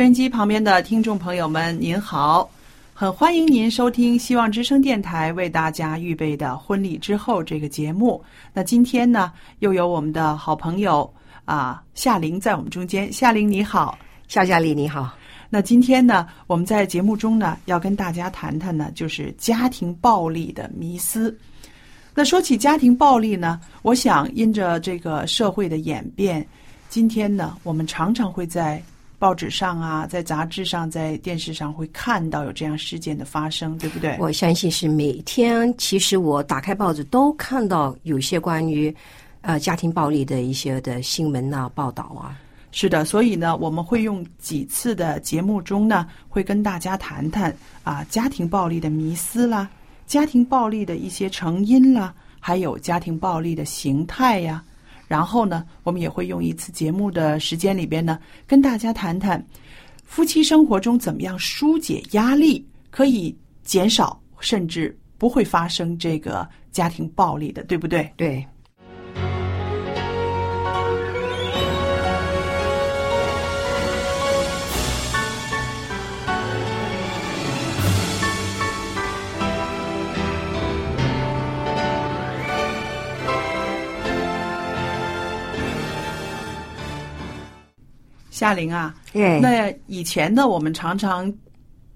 [0.00, 2.48] 收音机旁边的听众朋友们，您好，
[2.94, 8.24] 很欢迎您收听希望之声电台为大家预备的《婚礼之后》这个节目。
[8.54, 11.12] 那今天呢，又有我们的好朋友
[11.44, 13.12] 啊夏玲在我们中间。
[13.12, 15.14] 夏玲你好，夏夏丽你好，
[15.50, 21.36] 那今天呢，我们在节目中呢，要跟大家谈谈呢，就是家庭暴力的迷思。
[22.14, 26.48] 那说起家庭暴力呢，我想因着这个社会的演变，
[26.88, 28.82] 今天呢，我们常常会在
[29.20, 34.16] 报纸上啊，在杂志上，在电视上会看到有这样事件的发生，对不对？
[34.18, 38.92] 我相信是每天，其实我打开报纸都看到有些关于
[39.42, 42.40] 呃家庭暴力的一些的新闻呐、报道啊。
[42.72, 49.68] 是的，所以呢，我们会用几次的节目中呢，会跟大家谈谈啊家庭暴力的迷思啦，
[50.06, 54.64] 家庭暴力的一些成因啦，还有家庭暴力的形态呀。
[55.10, 58.16] 然后呢，我们也会用一次节目的时间里边呢，
[58.46, 59.44] 跟大家谈谈
[60.04, 68.08] 夫妻生活中怎么样疏解压力，可以减少甚至不会发生这个家庭暴力的，对不对？
[68.16, 68.46] 对，
[88.40, 91.30] 夏玲啊，哎，那以前呢，我们常常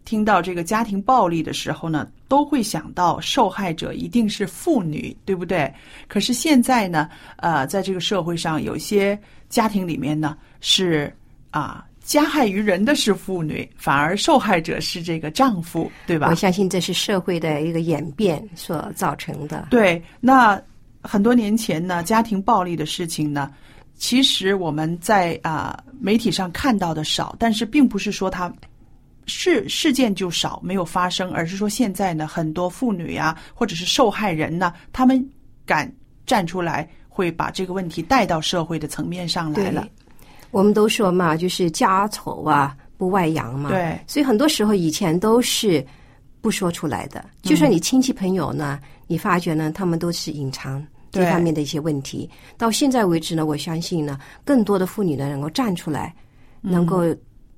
[0.05, 5.73] 听到这个家庭暴力的时候呢，都会想到受害者一定是妇女，对不对？
[6.07, 9.19] 可是现在呢，呃，在这个社会上，有些
[9.49, 11.11] 家庭里面呢是
[11.51, 16.35] 啊，加害于人的是妇女，反而受害者是这个丈夫，对吧我？
[16.35, 19.69] 相信这是社会的一个演变所造成的。
[19.71, 20.61] 对，那
[21.01, 23.51] 很多年前呢，家庭暴力的事情呢，
[23.97, 28.53] 其实我们在啊、媒体上看到的少，但是并不是说它
[29.27, 35.25] 事事件就少没有发生，而是说现在呢，很多妇女啊，或者是受害人呢，他们
[35.65, 35.91] 敢
[36.27, 39.89] 站出来，会把这个问题带到社会的层面上来了。
[40.51, 43.71] 我们都说嘛，就是家丑啊不外扬嘛。
[43.71, 45.85] 对所以很多时候以前都是
[46.41, 52.29] 不说出来的，就算你亲戚朋友呢，你发觉呢，他们都是隐藏这方面的一些问题。
[52.59, 56.15] 到现在为止呢，我相信呢，更多的妇女呢能够站出来，
[56.61, 57.03] 能够，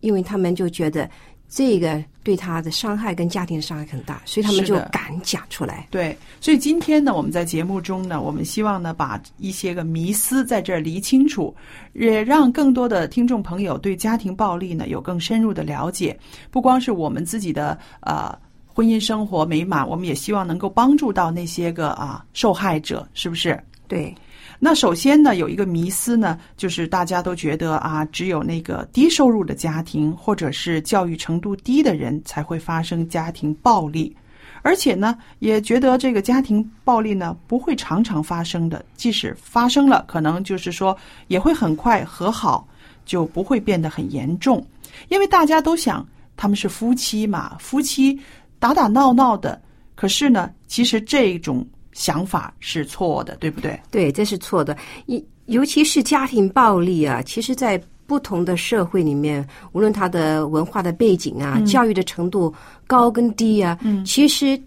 [0.00, 1.08] 因为他们就觉得
[1.48, 5.86] 这个对他的伤害跟家庭的伤害很大，所以他们就敢讲出来。
[5.90, 11.54] 对，所以今天呢，我们在节目中呢，我们希望呢，把一些个迷思在这儿理清楚，
[11.92, 16.18] 也让更多的听众朋友对家庭暴力呢有更深入的了解。
[16.50, 18.36] 不光是我们自己的呃
[18.76, 23.58] 婚姻生活美满，我们也希望能够帮助到那些个啊受害者，是不是？
[23.88, 24.14] 对，
[24.58, 34.14] 那首先呢，有一个迷思呢，就是大家都觉得啊，只有那个低收入的家庭或者是教育程度低的人才会发生家庭暴力，
[34.60, 40.94] 而且呢，也觉得这个家庭暴力呢不会常常发生的，即使发生了，可能就是说
[41.28, 42.68] 也会很快和好，
[43.06, 44.62] 就不会变得很严重，
[45.08, 46.06] 因为大家都想
[46.36, 48.20] 他们是夫妻嘛，夫妻
[48.58, 49.60] 打打闹闹的，
[49.94, 53.80] 可是呢，其实这种想法是错的，对不对？
[53.90, 54.76] 对，这是错的。
[55.06, 62.52] 尤尤其是家庭暴力啊，其实，在不同的社会里面，无论他的文化的背景啊、教育的程度
[62.86, 64.60] 高跟低啊，其实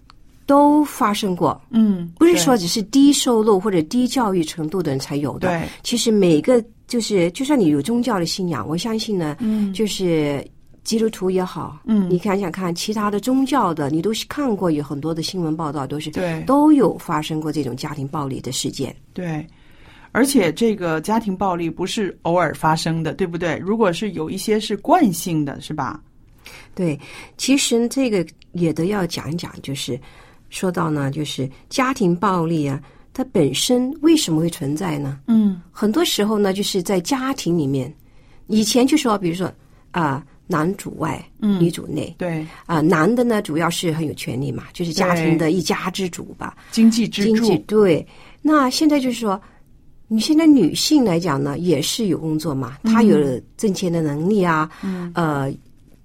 [0.45, 1.59] 都发生过。
[1.69, 5.49] 嗯，不是说只是低收入或者低教育程度的人才有的。
[5.49, 10.45] 对，其实每个就是，就算你有宗教的信仰，我相信呢，嗯就是
[10.89, 18.95] 基督徒也好，嗯你想想看，其他的宗教的，你都是看过有很多的新闻报道，都是对都有发生过这种家庭暴力的事件。
[19.13, 19.45] 对，
[20.13, 23.55] 而且这个家庭暴力不是偶尔发生的，对不对？
[23.57, 26.01] 如果是有一些是惯性的，是吧？
[26.73, 26.99] 对，
[27.37, 29.99] 其实这个也都要讲一讲，就是
[30.49, 32.81] 说到呢，就是家庭暴力啊，
[33.13, 35.19] 它本身为什么会存在呢？
[35.27, 37.93] 嗯很多时候呢，就是在家庭里面，
[38.47, 39.53] 以前就说，比如说
[39.91, 42.13] 啊、男主外，嗯女主内。
[42.17, 48.07] 对，啊、男的呢主要是很有权利嘛，就是家庭的一家之主吧，经济支经济柱，对。
[48.41, 49.39] 那现在就是说，
[50.07, 55.53] 你现在女性来讲呢，也是有工作嘛，她有挣钱的能力啊，嗯呃，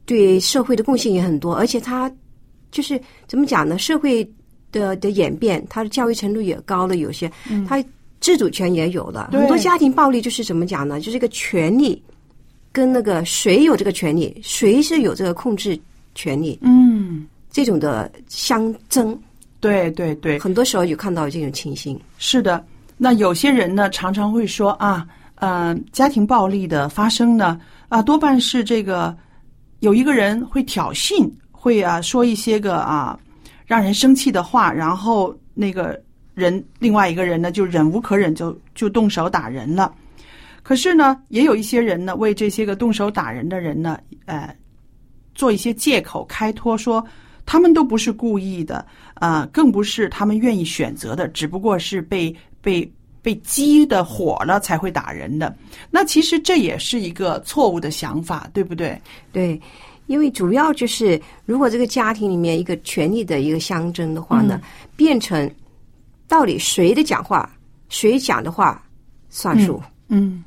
[0.05, 2.12] 对社会的贡献也很多，而且她
[2.70, 3.79] 就是怎么讲呢？
[3.79, 4.23] 社会
[4.70, 7.32] 的的演变，她的教育程度也高了，有些，
[7.67, 7.82] 她
[8.20, 9.31] 自主权也有了。
[9.32, 11.00] 很多家庭暴力就是怎么讲呢？
[11.00, 12.02] 就是一个权利
[12.75, 15.79] 跟那个谁有这个权利，谁是有这个控制
[16.12, 19.17] 权利嗯，这种的相争，
[19.61, 21.97] 对对对，很多时候有看到这种情形。
[22.19, 22.65] 是的。
[22.97, 25.06] 那有些人呢，常常会说啊，
[25.37, 29.17] 呃，家庭暴力的发生呢，啊，多半是这个
[29.79, 33.17] 有一个人会挑衅，会啊说一些个啊
[33.67, 35.97] 让人生气的话，然后那个
[36.35, 39.94] 人另外一个人呢就忍无可忍就就动手打人了。
[40.64, 44.52] 可是呢，也有一些人呢为这些个动手打人的人呢，呃，
[45.32, 47.06] 做一些借口开脱说。
[47.46, 52.90] 他们都不是故意的，啊、更不是他们愿意选择的，只不过是被被
[53.20, 55.55] 被激的火了才会打人的。
[55.90, 58.99] 那其实这也是一个错误的想法，对不对？
[59.31, 59.61] 对，
[60.06, 64.58] 因为主要就是，如果这个家庭里面一个权力的一个相争的话呢，
[64.96, 65.50] 变成
[66.26, 67.55] 到底谁的讲话，
[67.90, 68.82] 谁讲的话
[69.28, 69.82] 算数？
[70.08, 70.43] 嗯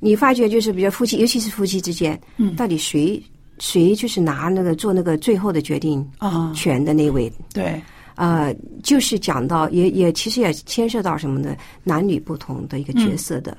[0.00, 2.54] 你发觉就是，比如夫妻，尤其是夫妻之间，嗯。
[2.54, 3.22] 到底谁
[3.58, 7.32] 谁就是拿那个做那个最后的决定啊，权的那位？
[7.52, 7.82] 对，
[8.14, 11.56] 呃，就是讲到也也其实也牵涉到什么呢？
[11.82, 13.56] 男女不同的一个角色的，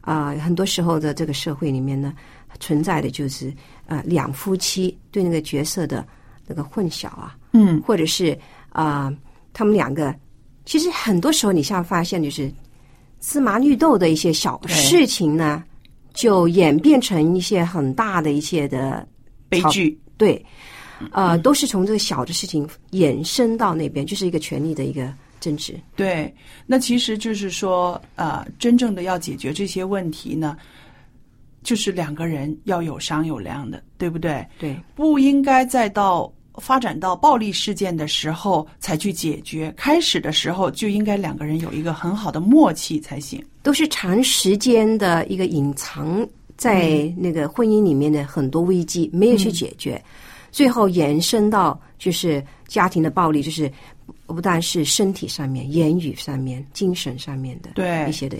[0.00, 2.14] 啊、很多时候的这个社会里面呢，
[2.58, 3.52] 存在的就是
[3.86, 6.06] 呃两夫妻对那个角色的
[6.46, 7.82] 那个混淆啊，嗯。
[7.82, 8.38] 或者是
[8.70, 9.12] 啊、
[9.52, 10.14] 他们两个
[10.64, 12.50] 其实很多时候你像发现就是
[13.20, 15.62] 芝麻绿豆的一些小事情呢，
[16.14, 19.06] 就演变成一些很大的一些的
[19.48, 20.44] 悲剧，对，
[21.12, 25.78] 呃，都是从这个小的事情衍生到那边，就是一个权力的一个争执。
[25.96, 26.32] 对。
[26.66, 30.56] 那其实就是说，呃，真正的要解决这些问题呢，
[31.62, 34.46] 就是两个人要有商有量的，对不对？
[34.58, 43.44] 对，不应该再到发展到暴力事件的时候才去解决，开始的时候就应该两个人有一个很好的默契才行。
[43.62, 46.26] 都是长时间的一个隐藏
[46.56, 50.02] 在那个婚姻里面的很多危机没有去解决，
[50.50, 53.70] 最后延伸到就是家庭的暴力，就是
[54.26, 58.38] 不但是身体上面、言语上面、精神上面的对一些的。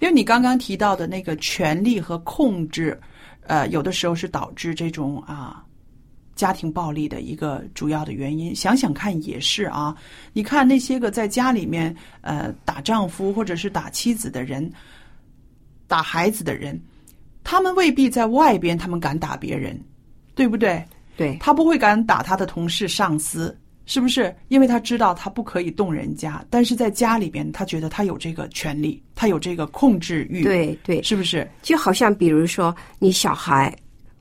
[0.00, 3.00] 因为你刚刚提到的那个权力和控制，
[3.46, 5.64] 呃，有的时候是导致这种啊
[6.36, 8.54] 家庭暴力的一个主要的原因。
[8.54, 9.96] 想想看，也是啊。
[10.32, 14.70] 你看那些个在家里面呃打丈夫或者是打妻子的人，
[15.88, 16.80] 打孩子的人，
[17.42, 19.76] 他们未必在外边他们敢打别人，
[20.36, 20.84] 对不对？
[21.16, 24.36] 对他不会敢打他的同事、上司，是不是？
[24.48, 31.50] 因为他知道他不可以动人家，但是在家里边，他觉得他有这个权利，他有这个控制欲，，对对，是不是？
[31.62, 33.74] 就好像比如说你小孩，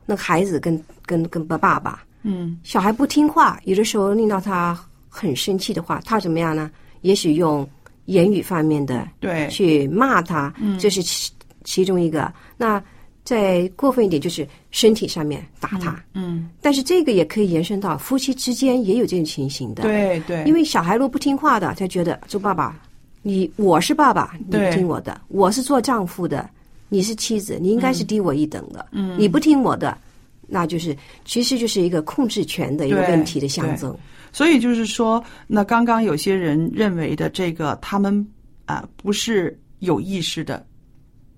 [0.05, 4.77] 那个孩子跟跟跟爸爸，嗯，小孩不听话，有的时候令到他
[5.07, 6.69] 很生气的话，他怎么样呢？
[7.01, 7.67] 也许用
[8.05, 11.31] 言语方面的对，去骂他，这是其
[11.63, 12.33] 其中一个。
[12.57, 12.83] 那
[13.23, 16.03] 再过分一点，就是身体上面打他。
[16.13, 22.79] 嗯，但是这个也可以延伸到夫妻之间也有这种情形的。，对对，因为小孩如果不听话的，他觉得做爸爸，
[23.23, 26.47] 你我是爸爸，你不听我的，我是做丈夫的，
[26.89, 28.85] 你是妻子，你应该是低我一等的。
[28.91, 29.97] 嗯，你不听我的，
[30.47, 33.95] 那就是其实就是一个控制权的一个问题的象征。
[34.31, 38.25] 所以就是说，那刚刚有些人认为的这个，他们
[38.65, 40.65] 啊、不是有意识的，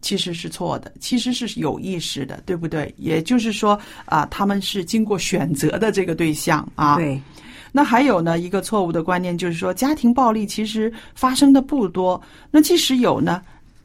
[0.02, 2.92] 其实是错的，其实是有意识的，对不对？
[2.98, 6.96] 也就是说啊、他们是经过选择的这个对象啊。
[6.96, 7.22] 对，
[7.72, 12.20] 那还有呢，一个错误的观念就是说，家庭暴力其实发生的不多。
[12.50, 13.42] 那即使有呢，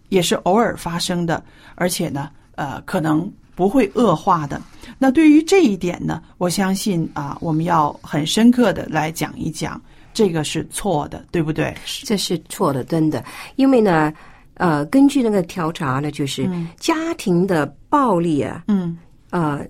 [0.08, 4.60] 也是偶尔发生的，而且呢，呃，可能不会恶化的。
[4.98, 9.80] 那对于这一点呢，我相信啊，我们要很深刻的来讲一讲，
[10.14, 11.74] 这个是错的，对不对？
[12.04, 13.24] 这是错的，真的。
[13.56, 14.12] 因为呢，
[14.54, 18.96] 呃，根据那个调查呢，就是家庭的暴力啊，嗯
[19.30, 19.60] 呃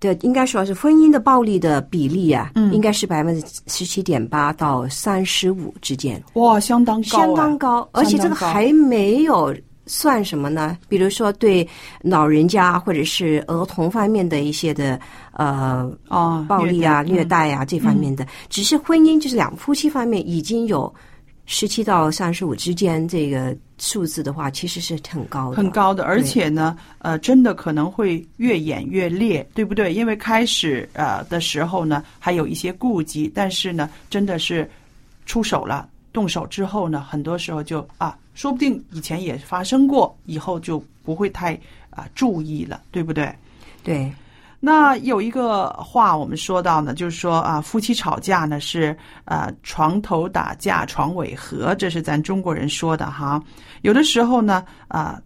[0.00, 9.52] 的应该说是婚姻的暴力的比例啊，嗯应该是百分之十七点八到三十五之间，哇，相当高、啊，相当高，而且这个还没有
[9.88, 10.78] 算什么呢？
[10.88, 11.66] 比如说对
[12.02, 15.00] 老人家或者是儿童方面的一些的
[15.32, 20.94] 呃哦，暴力啊、虐虐待啊、这方面的，只是婚姻就是两夫妻方面已经有
[21.46, 29.94] 十七到三十五之间这个数字的话，其实是很高的，很高的，而且呢，呃，真的可能会越演越烈，对不对？
[29.94, 34.68] 因为开始呃的时候呢，还有一些顾忌，但是呢，真的是
[35.24, 41.58] 出手了，动手之后呢，很多时候就啊，说不定以前也发生过，以后就不会太
[41.90, 43.34] 啊注意了，对不对？
[43.82, 44.12] 对
[44.60, 53.42] 那有一个话我们说到呢，就是说啊，夫妻吵架呢是啊床头打架床尾和，这是咱中国人说的哈。
[53.82, 55.20] 有的时候呢，啊、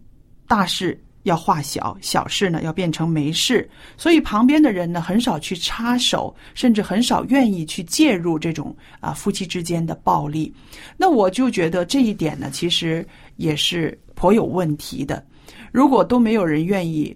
[0.47, 10.53] 大事要化小，小事呢要变成没事，所以旁边的人呢很少去插手，甚至很少愿意去介入这种啊、夫妻之间的暴力。
[10.97, 13.05] 那我就觉得这一点呢，其实
[13.37, 15.25] 也是颇有问题的。
[15.71, 17.15] 如果都没有人愿意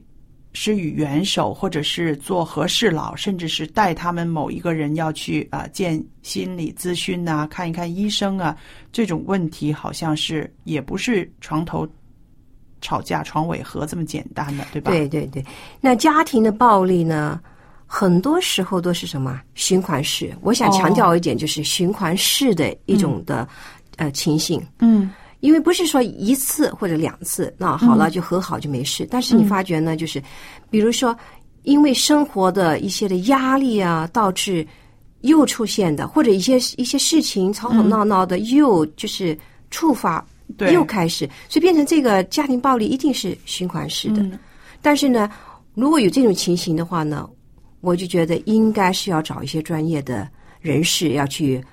[0.54, 8.58] 施予援手，或者是做和事佬，甚至是带他们某一个人要去啊、见心理咨询呐、看一看医生啊，
[8.92, 11.88] 这种问题好像是也不是床头
[12.82, 14.92] 吵架床尾和这么简单的，对吧？
[14.92, 15.44] 对对对。
[15.82, 17.40] 那家庭的暴力呢，
[17.86, 20.36] 很多时候都是什么循环式？
[20.42, 23.48] 我想强调一点，就是循环式的一种的、
[23.98, 24.62] 呃情形。
[24.80, 29.08] 嗯因为不是说一次或者两次，那好了就和好就没事。
[29.10, 30.22] 但是你发觉呢，就是
[30.68, 31.16] 比如说，
[31.62, 34.68] 因为生活的一些的压力啊，导致
[35.22, 39.38] 又出现的，或者一些一些事情吵吵闹闹的，又就是
[39.70, 40.74] 触发，对。
[40.74, 44.22] 又开始，所以变成这个家庭暴力一定是循环式的。
[44.22, 44.38] 嗯。
[44.82, 45.30] 但是呢，
[45.74, 47.28] 如果有这种情形的话呢，
[47.82, 50.28] 我就觉得应该是要找一些专业的
[50.60, 51.64] 人士要去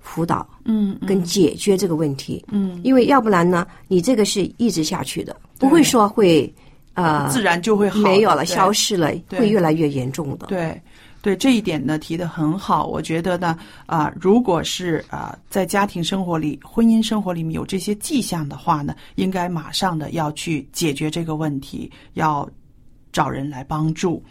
[0.00, 2.44] 辅导，嗯跟解决这个问题。
[2.48, 6.52] 嗯，因为要不然呢，你这个是一直下去的，不会说会
[6.94, 10.46] 呃自然就会好，没有了、消失了，会越来越严重的。
[10.48, 10.80] 对，
[11.22, 12.86] 对这一点呢提的很好。
[12.86, 22.46] 我觉得呢，啊、如果是啊、在家庭生活里、婚姻生活里面有这些迹象的话呢，应该马上的要去解决这个问题，要
[23.12, 24.22] 找人来帮助。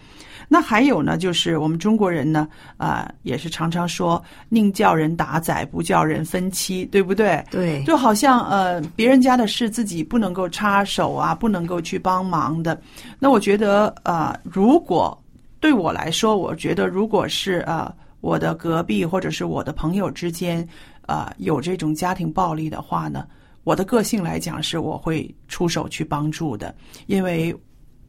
[0.47, 2.45] 那还有呢，就是我们中国人呢，
[2.75, 7.41] 啊、也是常常说宁叫人打仔，不叫人分妻，对不对？
[7.49, 12.81] 对就好像呃别人家的事自己不能够插手啊，不能够去帮忙的。
[13.17, 15.17] 那我觉得呃，如果
[15.61, 17.89] 对我来说，我觉得如果是呃
[18.19, 20.67] 我的隔壁或者是我的朋友之间
[21.07, 23.25] 呃有这种家庭暴力的话呢，
[23.63, 26.75] 我的个性来讲是我会出手去帮助的，
[27.05, 27.55] 因为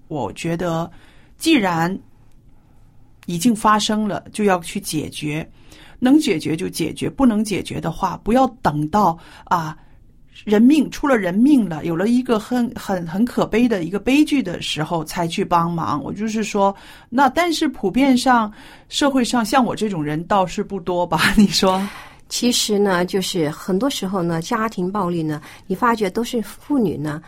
[0.09, 0.91] 我觉得
[1.37, 1.97] 既然
[3.27, 5.49] 已经发生了，就要去解决。
[6.05, 9.79] 能解决就解决，不能解决的话，不要等到啊
[10.45, 16.03] 人命出了人命了，有了一个很很很可悲的一个悲剧的时候才去帮忙。
[16.03, 16.75] 我就是说，
[17.09, 18.53] 那但是普遍上
[18.89, 21.21] 社会上像我这种人倒是不多吧？
[21.37, 21.81] 你说？
[22.29, 27.21] 其实呢，就是很多时候呢，家庭暴力呢，你发觉都是妇女呢，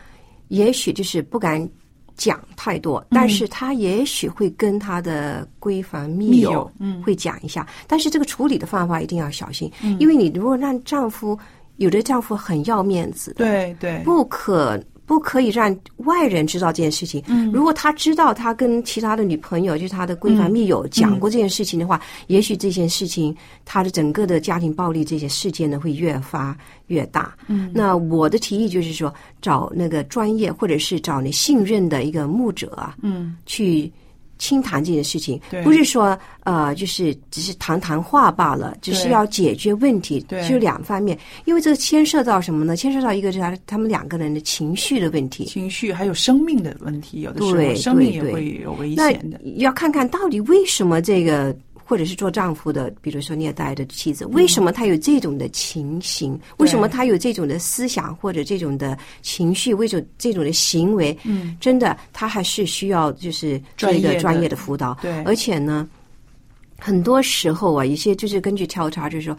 [0.48, 1.68] 也许就是不敢
[2.16, 6.70] 讲太多，嗯但是她也许会跟她的闺房密友
[7.04, 7.66] 会讲一下。
[7.86, 11.38] 但是这个处理的方法一定要小心，因为你如果让丈夫，
[11.76, 17.22] 有的丈夫很要面子，对对，不可不可以让外人知道这件事情。
[17.26, 27.34] 嗯如果他知道他跟其他的女朋友，就是他的闺房密友讲过这件事情的话，也许这件事情他的整个的家庭暴力这些事件呢会越发越大。
[27.48, 29.12] 嗯，那我的提议就是说，
[29.42, 33.92] 找那个专业或者是找你信任的一个牧者啊，嗯，去。
[34.38, 41.18] 倾谈这件事情，不是说呃，就是只是谈谈话罢了，只是要解决问题，对就两方面。
[41.44, 42.76] 因为这个牵涉到什么呢？
[42.76, 45.44] 牵涉到一个是他他们两个人的情绪的问题。
[45.44, 49.40] 情绪还有生命的问题，有的时候对生命也会有危那险的。
[49.56, 56.38] 要看看到底为什么这个，或者是做丈夫的，比如说虐待的妻子，为什么他有这种的情形？
[56.56, 59.74] 为什么他有这种的思想或者这种的情绪？
[59.74, 61.16] 为什么这种的行为？
[61.24, 64.96] 嗯，真的，他还是需要就是专业的这个专业的辅导。
[65.02, 65.88] 对而且呢，
[66.78, 69.36] 很多时候啊，一些就是根据调查，就是说。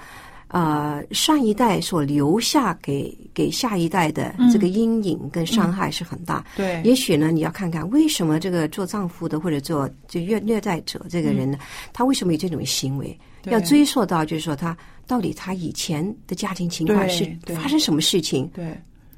[0.55, 6.45] 呃上一代所留下给给下一代的这个阴影跟伤害是很大。
[6.55, 11.57] 对，也许呢，你要看看为什么这个做丈夫的或者做就虐虐待者这个人呢，
[11.91, 13.19] 他为什么有这种行为？
[13.51, 18.65] 要追溯到就是说他到底他以前的家庭情况是发生什么事情，对。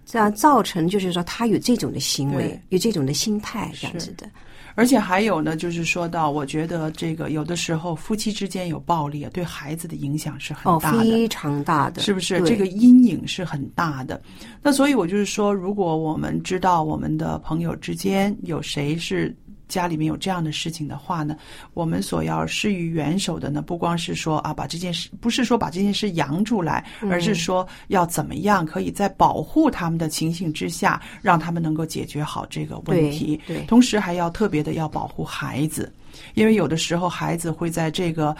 [0.09, 4.27] 这样造成就是说他有这种的行为，有这种的心态这样子的。
[4.77, 10.99] 而且还有呢，就是说到，我觉得这个有的时候夫妻之间有暴力啊，对孩子的影响是很哦，大的。
[10.99, 14.21] 非常大的，是不是这个阴影是很大的？
[14.61, 19.35] 那所以我就是说，如果我们知道我们的朋友之间有谁是
[19.67, 21.35] 家里面有这样的事情的话呢，
[21.73, 33.39] 我们所要施于援手的呢，不光是说啊，把这件事不是说把这件事扬出来，而是说要怎么样可以在保护他们的情形之下，让他们能够解决好这个问题。
[33.45, 35.93] 对对同时还要特别的要保护孩子，
[36.33, 38.35] 因为有的时候孩子会在这个。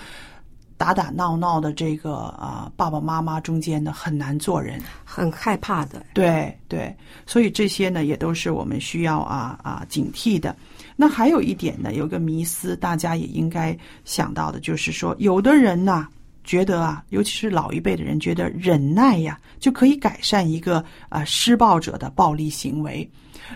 [0.79, 6.05] 打打闹闹的这个啊、爸爸妈妈中间呢很难做人，很害怕的。
[6.13, 10.55] 对对，所以这些呢也都是我们需要啊啊警惕的。
[11.00, 16.08] 那还有一点呢，有个迷思，大家也应该想到的，就是说，有的人呐
[16.44, 23.08] 觉得啊，尤其是老一辈的人，觉得忍耐呀就可以改善一个啊施暴者的暴力行为。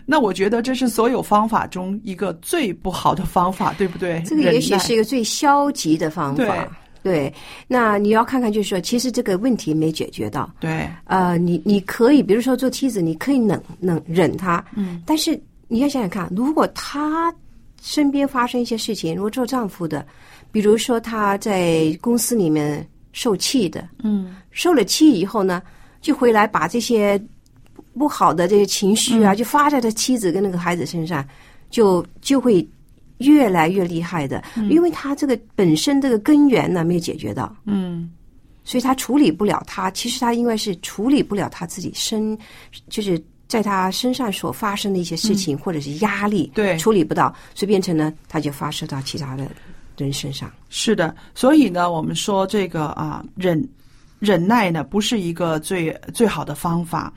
[0.05, 4.21] 那我觉得这是所有方法中一个最不好的方法，对不对？
[4.25, 6.77] 这个也许是一个最消极的方对法。
[7.03, 7.33] 对，
[7.67, 10.48] 那你要看看，就是说，其实这个问题没解决到。
[10.60, 15.38] 对呃，你你可以，比如说做妻子，你可以忍忍忍他，嗯，但是
[15.71, 17.33] 你要想想看，如果他
[17.81, 20.05] 身边发生一些事情，如果做丈夫的，
[20.51, 24.35] 比如说他在公司里面受气的，嗯。
[24.51, 25.63] 受了气以后呢，
[26.01, 27.17] 就回来把这些
[27.97, 29.27] 不好的这些情绪嗯。
[29.27, 31.25] 啊，就发在他妻子跟那个孩子身上，
[31.69, 32.67] 就就会
[33.19, 38.11] 越来越厉害的，因为他这个本身这个根源呢没有解决到，嗯。
[38.65, 39.89] 所以他处理不了他。
[39.89, 42.37] 其实他因为是处理不了他自己身，
[42.89, 43.17] 就是
[43.51, 46.77] 在他身上所发生的一些事情、或者是压力，嗯对。
[46.77, 49.46] 处理不到，所以变成呢，他就发射到其他的
[49.98, 50.50] 人身上。
[50.70, 53.61] 是的，所以呢，我们说这个啊，忍
[54.20, 57.14] 忍耐呢，不是一个最最好的方法，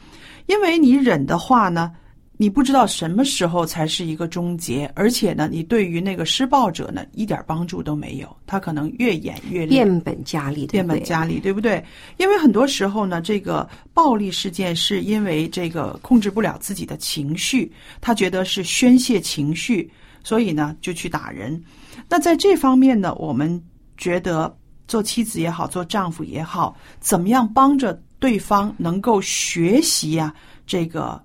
[0.46, 1.92] 因为你忍的话呢，
[2.36, 9.84] 你不知道什么时候才是一个终结，而且呢，你对于那个施暴者呢，一点帮助都没有，他可能越演越烈。
[9.84, 11.84] 变本加厉，变本对加厉，对不对？
[12.16, 17.70] 因为很多时候呢，这个暴力事件是因为这个控制不了自己的情绪，
[18.00, 19.88] 他觉得是宣泄情绪，
[20.24, 21.62] 所以呢就去打人。
[22.08, 23.62] 那在这方面呢，我们
[23.96, 24.52] 觉得
[24.88, 30.34] 做妻子也好，做丈夫也好，怎么样帮着对方能够学习啊
[30.66, 31.22] 这个。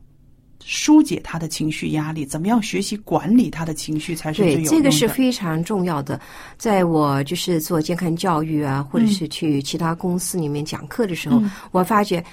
[0.63, 4.65] 疏解他的情绪压力，怎么样学习管理他的情绪才是最有对。
[4.65, 6.19] 这个是非常重要的。
[6.57, 12.23] 在我就是做健康教育啊，或者是去其他公司里面讲课的时候，嗯我发觉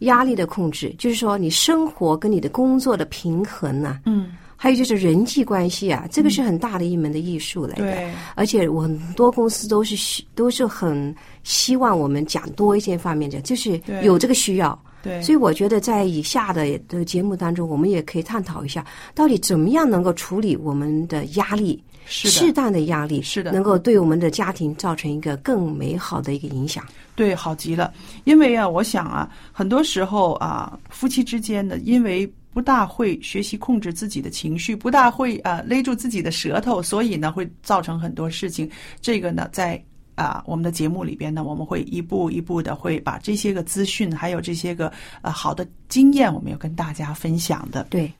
[0.00, 7.82] 压力的控制，就是说你生活跟你的工作的平衡呐、嗯，还有就是人际关系啊，这个是很大的一门的艺术来的。
[7.82, 14.78] 对，而且我很多公司都是希都是很希望我们讲多一些方面的，就是有这个需要。
[15.02, 26.84] 对，所以我觉得在以下的这个节目当中，我们也可以探讨一下，到底怎么样能够处理我们的压力，是适当的压力，是的能够对我们的家庭造成一个更美好的一个影响。
[27.14, 27.92] 对，好极了。
[28.24, 38.68] 因为啊，我想啊，很多时候啊，夫妻之间呢，因为不大会学习控制自己的情绪，不大会啊勒住自己的舌头，所以呢，会造成很多事情。
[39.00, 39.82] 这个呢，在
[40.16, 47.86] 啊我们的节目里边呢，我们会一步一步的会把这些个资讯，还有这些个呃好的经验，我们要跟大家分享的。
[47.90, 48.12] 对，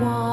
[0.00, 0.27] 耶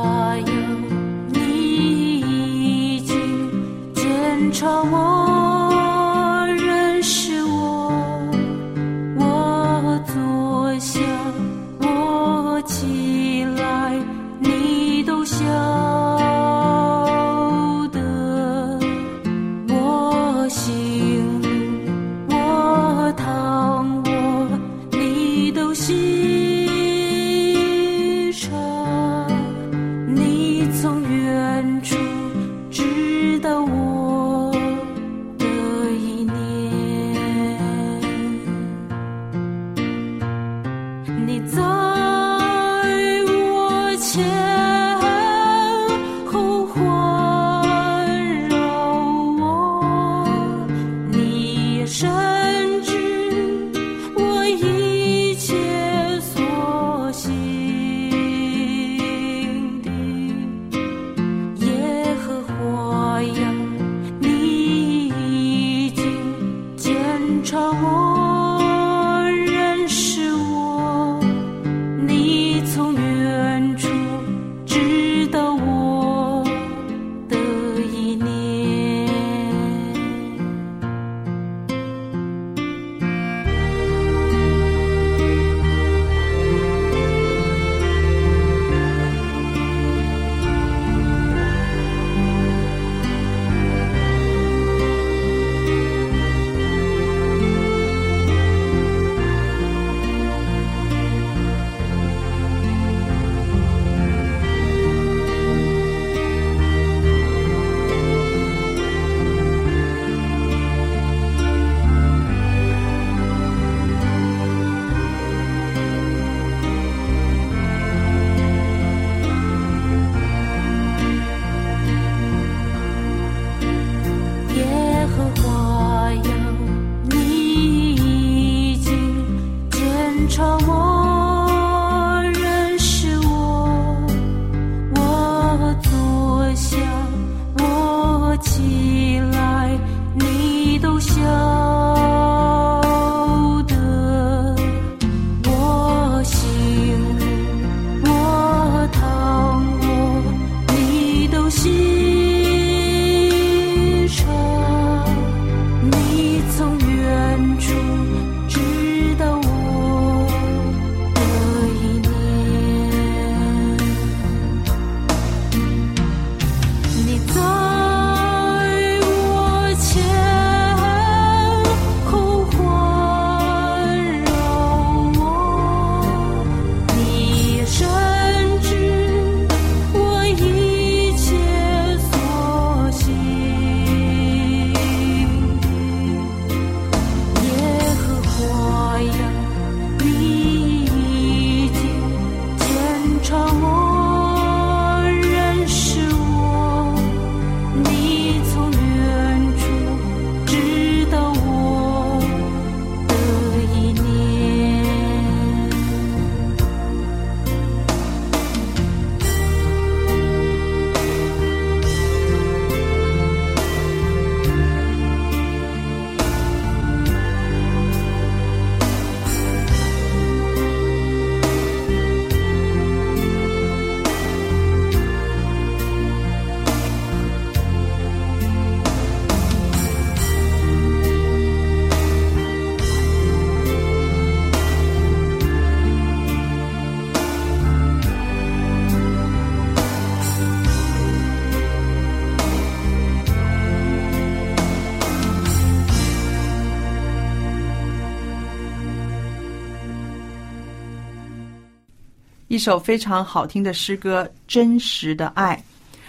[252.65, 255.55] 首非常好听的诗歌《真实的爱》。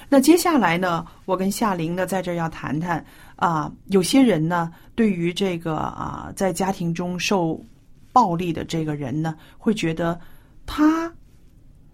[0.08, 7.62] 那接下来呢，我跟夏玲呢在这儿要谈谈啊、有些人呢对于这个啊、在家庭中受
[8.10, 10.18] 暴力的这个人呢，会觉得
[10.64, 11.12] 他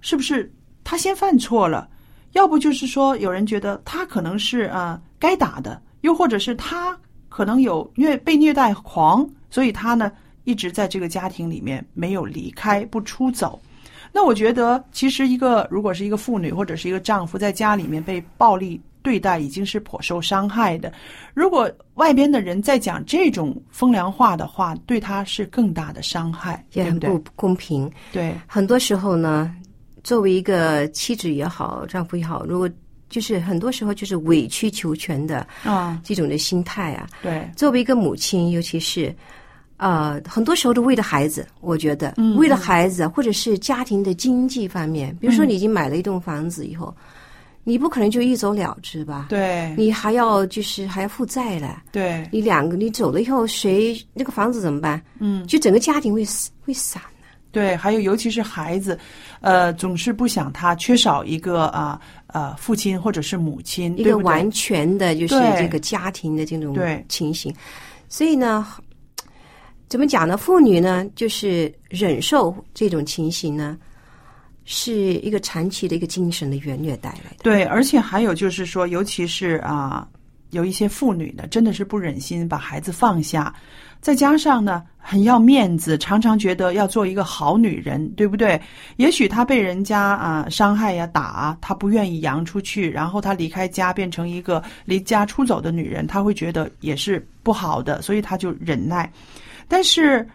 [0.01, 0.49] 是不是
[0.85, 1.89] 他先犯错了？
[2.31, 6.97] 要不就是说有人觉得他可能是啊、该打的，又或者是他
[7.29, 10.13] 可能有虐被虐待狂，所以他呢
[10.45, 13.61] 一直在这个家庭里面没有离开，不出走。
[14.13, 20.93] 那我觉得，其实一个如果是一个妇女或者是一个丈夫在家里面被暴力对待，已经是颇受伤害的。
[21.35, 26.65] 如果外边的人在讲这种风凉话的话，对他是更大的伤害？
[26.75, 27.91] 也很不公平。
[28.13, 29.53] 对，很多时候呢，
[30.05, 32.71] 作为一个妻子也好，丈夫也好，如果
[33.09, 37.07] 就是很多时候就是委曲求全的啊，这种的心态啊。
[37.23, 39.15] 对，作为一个母亲，尤其是
[39.83, 46.95] 呃，很多时候都为了孩子，我觉得、嗯为了孩子，或者是家庭的经济方面，比如说你已经买了一栋房子以后，
[47.65, 49.27] 你不可能就一走了之吧？
[49.29, 51.83] 对，你还要就是还要负债了。
[51.91, 55.03] 对，你两个你走了以后，谁那个房子怎么办？
[55.19, 57.03] 嗯，就整个家庭会死会散。
[57.51, 58.97] 对，还有尤其是孩子，
[59.41, 67.53] 呃，总是不想他缺少一个啊呃父亲或者是母亲，一个完全的就是这个家庭的这种情形。
[68.09, 68.65] 所以呢，
[69.93, 70.39] 怎么讲呢？
[70.39, 73.77] 妇女呢，就是忍受这种情形呢，
[74.65, 77.43] 是一个长期的一个精神的原虐待来的。
[77.43, 80.09] 对，而且还有就是说，尤其是啊，
[80.49, 83.55] 有一些妇女呢，真的是不忍心把孩子放下，
[84.01, 88.59] 再加上呢，很要面子，常常觉得要做一个好女人，对不对？
[88.97, 99.13] 也许她被人家啊伤害呀、打啊，她不愿意扬出去，然后她离开家，变成一个离家出走的女人，她会觉得也是不好的，所以她就忍耐。
[99.73, 100.29] 但是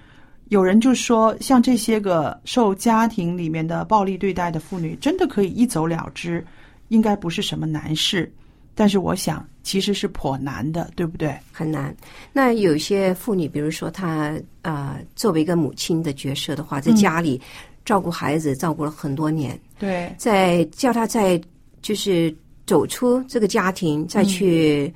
[0.46, 6.44] 有人就说，像这些个受家庭里面的暴力对待的妇女，真的可以一走了之，
[6.88, 8.34] 应该不是什么难事。
[8.74, 11.38] 但是我想，其实是颇难的，对不对？
[11.52, 11.96] 很难。
[12.34, 17.40] 那有一些妇女，比如说她呃，作为一个母亲的角色的话，在家里
[17.86, 21.40] 照顾孩子，照顾了很多年，对，在叫她在
[21.84, 24.92] 就是走出这个家庭，再去、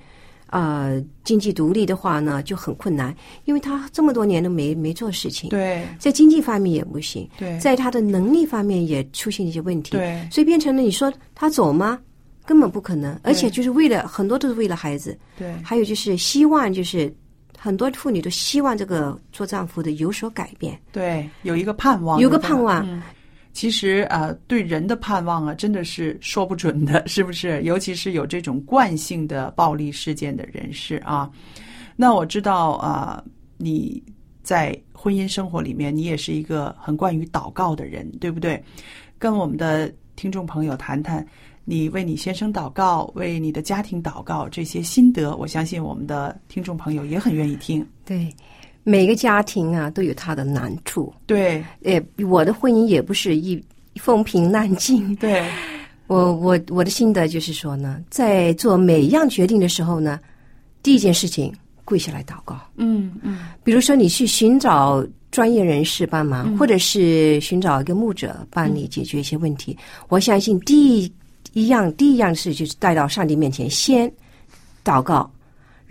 [0.51, 3.13] 呃经济独立的话呢，就很困难，
[3.45, 11.99] 因为他这么多年都没没做事情，对，在经济方面也不行，对，在他的能力方面也出现一些问题，对，所以变成了你说他走吗？
[12.45, 17.13] 根本不可能，而且就是为了很多都是为了孩子，对，还有就是希望就是
[17.57, 22.85] 很多妇女都希望这个做丈夫的有所改变，对，有一个盼望，有个盼望。
[22.87, 23.01] 嗯
[23.53, 27.61] 其实啊，对人的盼望啊，真的是说不准的， 是不是？
[27.63, 31.29] 尤其是有这种惯性的暴力事件的人士啊。
[31.95, 33.23] 那我知道啊、
[33.57, 34.01] 你
[34.41, 38.63] 在婚姻生活里面，你也是一个很惯于祷告的人，对不对？
[39.19, 41.25] 跟我们的听众朋友谈谈，
[41.63, 47.85] 你为你先生祷告，为你的家庭祷告这些心得，我相信我们的听众朋友也很愿意听。
[48.03, 48.33] 对，
[48.83, 51.13] 每个家庭啊都有它的难处。
[51.25, 53.61] 对呃，我的婚姻也不是一
[53.95, 55.15] 风平浪静。
[55.17, 55.43] 对，
[56.07, 60.19] 我我我的心得就是说呢，在做每一样决定的时候呢，
[60.81, 61.53] 第一件事情
[61.85, 62.59] 跪下来祷告。
[62.77, 69.77] 嗯嗯比如说，你去寻找专业人士帮忙，或者是寻找一个牧者帮你解决一些问题。
[70.09, 71.13] 我相信第一
[71.53, 74.11] 一样第一样事就是带到上帝面前，先
[74.83, 75.29] 祷告，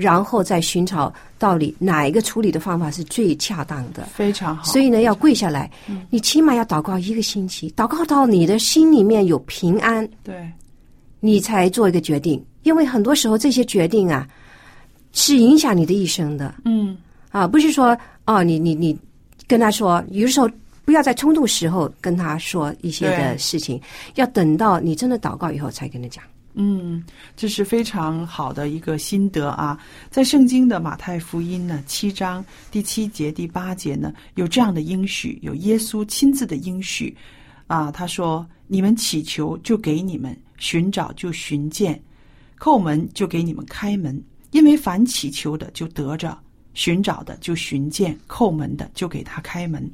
[0.01, 4.05] 然后再寻找到底哪一个处理的方法是最恰当的。
[4.05, 4.65] 非常好。
[4.65, 5.71] 所以呢，要跪下来，
[6.09, 10.51] 你起码要祷告一个星期，祷告到你的心里面有平安，对
[11.21, 12.43] 你才做一个决定。
[12.63, 14.27] 因为很多时候这些决定啊，
[15.13, 16.55] 是影响你的一生的。
[16.65, 16.97] 嗯
[17.31, 18.99] 啊，不是说哦，你你你
[19.47, 20.49] 跟他说，有的时候
[20.87, 23.79] 不要在冲动时候跟他说一些的事情，
[24.15, 26.25] 要等到你真的祷告以后才跟他讲。
[26.63, 27.03] 嗯，
[27.35, 29.81] 这是非常好的一个心得啊！
[30.11, 37.17] 在圣经的马太福音呢七章第七节、第八节呢，有这样的应许，有耶稣亲自的应许
[37.67, 37.91] 啊。
[37.91, 41.95] 他说：“你们祈求，就给你们；寻找，就寻见；
[42.59, 44.23] 叩门，就给你们开门。
[44.51, 46.37] 因为凡祈求的，就得着；
[46.75, 49.91] 寻找的，就寻见；叩门的，就给他开门。”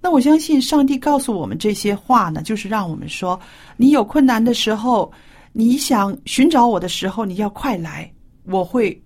[0.00, 3.38] 那我相信上帝告诉我们这些话呢，就是让我们说，
[3.76, 5.12] 你有困难的时候，
[5.52, 8.12] 你想寻找我的时候，你要快来，
[8.44, 9.00] 我会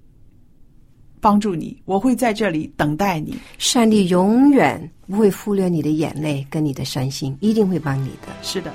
[1.20, 3.34] 帮助你，我会在这里等待你。
[3.58, 8.28] 上帝永远不会忽略你的眼泪跟你的伤心，一定会帮你的。
[8.42, 8.70] 是的。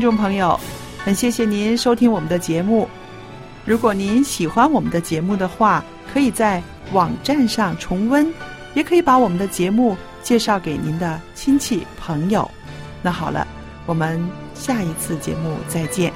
[0.00, 0.58] 听众朋友，
[1.04, 2.88] 很谢谢您收听我们的节目。
[3.66, 8.26] 如果您喜欢我们的节目的话，可以在网站上重温，
[8.72, 12.50] 也可以把我们的节目介绍给您的亲戚朋友。
[13.02, 13.46] 那好了，
[13.84, 16.10] 我们下一次节目再见。